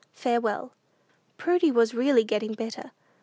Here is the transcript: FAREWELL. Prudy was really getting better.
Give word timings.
FAREWELL. 0.13 0.73
Prudy 1.37 1.69
was 1.71 1.93
really 1.93 2.23
getting 2.23 2.55
better. 2.55 2.89